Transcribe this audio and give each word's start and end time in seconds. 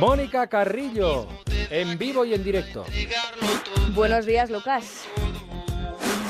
Mónica 0.00 0.46
Carrillo, 0.46 1.26
en 1.70 1.98
vivo 1.98 2.24
y 2.24 2.32
en 2.32 2.44
directo. 2.44 2.84
Buenos 3.94 4.26
días, 4.26 4.48
Lucas. 4.48 5.04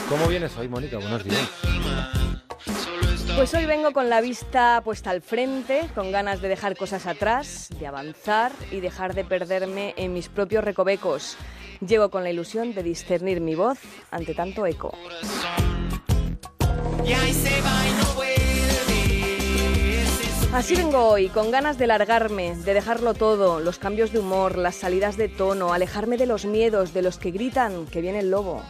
¿Cómo 0.09 0.27
vienes 0.27 0.57
hoy, 0.57 0.69
Mónica? 0.69 0.97
Buenos 0.97 1.23
días. 1.23 1.51
Pues 3.37 3.53
hoy 3.53 3.67
vengo 3.67 3.93
con 3.93 4.09
la 4.09 4.23
vista 4.23 4.81
puesta 4.83 5.11
al 5.11 5.21
frente, 5.21 5.87
con 5.95 6.11
ganas 6.11 6.41
de 6.41 6.49
dejar 6.49 6.77
cosas 6.77 7.07
atrás, 7.07 7.69
de 7.79 7.87
avanzar 7.87 8.53
y 8.71 8.81
dejar 8.81 9.15
de 9.15 9.25
perderme 9.25 9.93
en 9.99 10.15
mis 10.15 10.29
propios 10.31 10.65
recovecos. 10.65 11.37
Llego 11.87 12.11
con 12.11 12.25
la 12.25 12.31
ilusión 12.31 12.75
de 12.75 12.83
discernir 12.83 13.43
mi 13.43 13.55
voz 13.55 13.79
ante 14.11 14.35
tanto 14.35 14.67
eco. 14.67 14.97
Así 20.53 20.75
vengo 20.75 21.05
hoy, 21.05 21.29
con 21.29 21.51
ganas 21.51 21.77
de 21.77 21.87
largarme, 21.87 22.57
de 22.57 22.73
dejarlo 22.73 23.13
todo, 23.13 23.61
los 23.61 23.79
cambios 23.79 24.13
de 24.13 24.19
humor, 24.19 24.57
las 24.57 24.77
salidas 24.77 25.19
de 25.19 25.29
tono, 25.29 25.75
alejarme 25.75 26.17
de 26.17 26.25
los 26.25 26.47
miedos, 26.47 26.95
de 26.95 27.03
los 27.03 27.19
que 27.19 27.31
gritan 27.31 27.87
que 27.87 28.01
viene 28.01 28.21
el 28.21 28.31
lobo. 28.31 28.63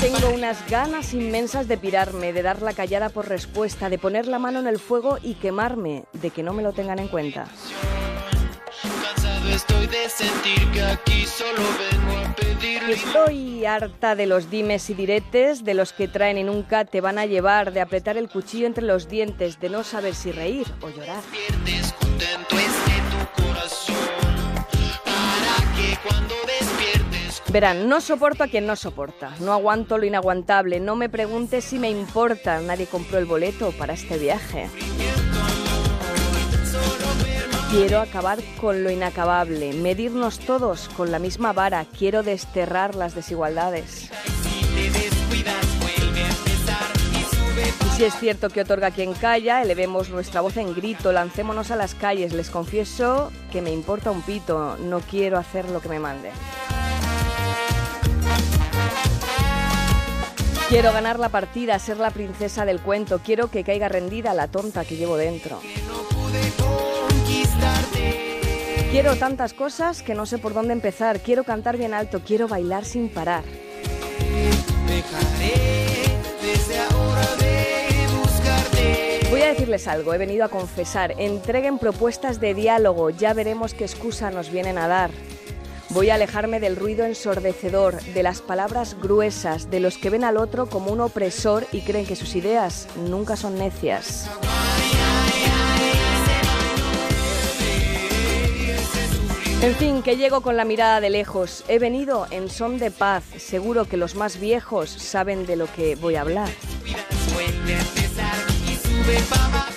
Tengo 0.00 0.34
unas 0.34 0.68
ganas 0.70 1.12
inmensas 1.12 1.68
de 1.68 1.76
pirarme, 1.76 2.32
de 2.32 2.42
dar 2.42 2.62
la 2.62 2.72
callada 2.72 3.10
por 3.10 3.28
respuesta, 3.28 3.90
de 3.90 3.98
poner 3.98 4.26
la 4.26 4.38
mano 4.38 4.58
en 4.58 4.66
el 4.66 4.78
fuego 4.78 5.18
y 5.22 5.34
quemarme, 5.34 6.04
de 6.14 6.30
que 6.30 6.42
no 6.42 6.54
me 6.54 6.62
lo 6.62 6.72
tengan 6.72 6.98
en 6.98 7.08
cuenta. 7.08 7.46
Estoy 12.88 13.64
harta 13.66 14.14
de 14.14 14.26
los 14.26 14.50
dimes 14.50 14.88
y 14.90 14.94
diretes, 14.94 15.64
de 15.64 15.74
los 15.74 15.92
que 15.92 16.08
traen 16.08 16.38
y 16.38 16.42
nunca 16.42 16.84
te 16.84 17.00
van 17.00 17.18
a 17.18 17.26
llevar, 17.26 17.72
de 17.72 17.80
apretar 17.80 18.16
el 18.16 18.28
cuchillo 18.28 18.66
entre 18.66 18.84
los 18.84 19.08
dientes, 19.08 19.60
de 19.60 19.68
no 19.68 19.84
saber 19.84 20.14
si 20.14 20.32
reír 20.32 20.66
o 20.80 20.88
llorar. 20.88 21.22
Verán, 27.50 27.88
no 27.88 28.00
soporto 28.00 28.44
a 28.44 28.48
quien 28.48 28.66
no 28.66 28.76
soporta, 28.76 29.34
no 29.40 29.52
aguanto 29.52 29.98
lo 29.98 30.06
inaguantable, 30.06 30.80
no 30.80 30.96
me 30.96 31.10
preguntes 31.10 31.64
si 31.64 31.78
me 31.78 31.90
importa, 31.90 32.60
nadie 32.60 32.86
compró 32.86 33.18
el 33.18 33.26
boleto 33.26 33.72
para 33.72 33.92
este 33.92 34.16
viaje. 34.16 34.70
Quiero 37.72 38.00
acabar 38.00 38.38
con 38.60 38.84
lo 38.84 38.90
inacabable, 38.90 39.72
medirnos 39.72 40.40
todos 40.40 40.90
con 40.90 41.10
la 41.10 41.18
misma 41.18 41.54
vara, 41.54 41.86
quiero 41.86 42.22
desterrar 42.22 42.94
las 42.94 43.14
desigualdades. 43.14 44.10
Y 47.86 47.96
si 47.96 48.04
es 48.04 48.14
cierto 48.20 48.50
que 48.50 48.60
otorga 48.60 48.90
quien 48.90 49.14
calla, 49.14 49.62
elevemos 49.62 50.10
nuestra 50.10 50.42
voz 50.42 50.58
en 50.58 50.74
grito, 50.74 51.12
lancémonos 51.12 51.70
a 51.70 51.76
las 51.76 51.94
calles, 51.94 52.34
les 52.34 52.50
confieso 52.50 53.32
que 53.50 53.62
me 53.62 53.72
importa 53.72 54.10
un 54.10 54.20
pito, 54.20 54.76
no 54.76 55.00
quiero 55.00 55.38
hacer 55.38 55.70
lo 55.70 55.80
que 55.80 55.88
me 55.88 55.98
mande. 55.98 56.30
Quiero 60.68 60.92
ganar 60.92 61.18
la 61.18 61.30
partida, 61.30 61.78
ser 61.78 61.96
la 61.96 62.10
princesa 62.10 62.66
del 62.66 62.80
cuento. 62.80 63.20
Quiero 63.24 63.50
que 63.50 63.64
caiga 63.64 63.88
rendida 63.88 64.34
la 64.34 64.48
tonta 64.48 64.84
que 64.84 64.96
llevo 64.96 65.16
dentro. 65.16 65.58
Quiero 68.90 69.16
tantas 69.16 69.54
cosas 69.54 70.02
que 70.02 70.14
no 70.14 70.26
sé 70.26 70.38
por 70.38 70.52
dónde 70.52 70.74
empezar. 70.74 71.20
Quiero 71.20 71.44
cantar 71.44 71.78
bien 71.78 71.94
alto, 71.94 72.20
quiero 72.24 72.46
bailar 72.46 72.84
sin 72.84 73.08
parar. 73.08 73.42
Voy 79.30 79.40
a 79.40 79.46
decirles 79.46 79.88
algo, 79.88 80.12
he 80.12 80.18
venido 80.18 80.44
a 80.44 80.48
confesar. 80.48 81.14
Entreguen 81.18 81.78
propuestas 81.78 82.38
de 82.38 82.52
diálogo, 82.52 83.08
ya 83.08 83.32
veremos 83.32 83.72
qué 83.72 83.84
excusa 83.84 84.30
nos 84.30 84.50
vienen 84.50 84.76
a 84.76 84.88
dar. 84.88 85.10
Voy 85.88 86.10
a 86.10 86.14
alejarme 86.14 86.60
del 86.60 86.76
ruido 86.76 87.04
ensordecedor, 87.04 88.02
de 88.02 88.22
las 88.22 88.40
palabras 88.40 88.96
gruesas, 89.00 89.70
de 89.70 89.80
los 89.80 89.98
que 89.98 90.10
ven 90.10 90.24
al 90.24 90.36
otro 90.36 90.66
como 90.66 90.92
un 90.92 91.00
opresor 91.00 91.66
y 91.72 91.80
creen 91.80 92.06
que 92.06 92.16
sus 92.16 92.34
ideas 92.34 92.88
nunca 92.96 93.36
son 93.36 93.58
necias. 93.58 94.30
En 99.62 99.76
fin, 99.76 100.02
que 100.02 100.16
llego 100.16 100.40
con 100.40 100.56
la 100.56 100.64
mirada 100.64 101.00
de 101.00 101.08
lejos. 101.08 101.64
He 101.68 101.78
venido 101.78 102.26
en 102.32 102.50
son 102.50 102.78
de 102.78 102.90
paz. 102.90 103.22
Seguro 103.38 103.84
que 103.84 103.96
los 103.96 104.16
más 104.16 104.40
viejos 104.40 104.90
saben 104.90 105.46
de 105.46 105.54
lo 105.54 105.72
que 105.72 105.94
voy 105.94 106.16
a 106.16 106.22
hablar. 106.22 106.48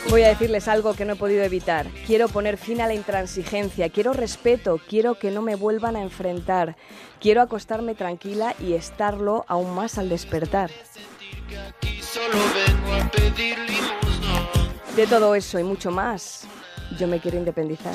Voy 0.10 0.24
a 0.24 0.30
decirles 0.30 0.68
algo 0.68 0.96
que 0.96 1.06
no 1.06 1.14
he 1.14 1.16
podido 1.16 1.44
evitar. 1.44 1.86
Quiero 2.08 2.30
poner 2.30 2.58
fin 2.58 2.82
a 2.82 2.88
la 2.88 2.96
intransigencia, 2.96 3.90
quiero 3.90 4.14
respeto, 4.14 4.80
quiero 4.90 5.20
que 5.20 5.30
no 5.30 5.44
me 5.44 5.56
vuelvan 5.56 5.96
a 5.96 6.02
enfrentar, 6.02 6.76
quiero 7.22 7.42
acostarme 7.42 7.94
tranquila 7.94 8.56
y 8.60 8.74
estarlo 8.74 9.46
aún 9.48 9.76
más 9.76 10.00
al 10.00 10.10
despertar. 10.10 10.72
De 14.96 15.08
todo 15.08 15.36
eso 15.36 15.60
y 15.60 15.64
mucho 15.64 15.92
más, 15.92 16.48
yo 16.98 17.08
me 17.08 17.20
quiero 17.20 17.38
independizar. 17.38 17.94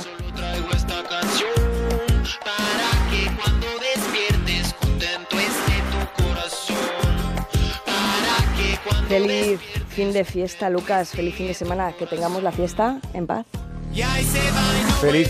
Feliz 9.11 9.59
fin 9.89 10.13
de 10.13 10.23
fiesta, 10.23 10.71
Lucas. 10.71 11.11
Feliz 11.11 11.35
fin 11.35 11.49
de 11.49 11.55
semana. 11.55 11.93
Que 11.99 12.07
tengamos 12.07 12.45
la 12.45 12.53
fiesta 12.53 13.01
en 13.13 13.27
paz. 13.27 13.45
Feliz 13.93 15.19